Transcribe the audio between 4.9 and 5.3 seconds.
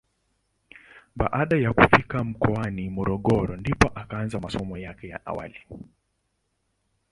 ya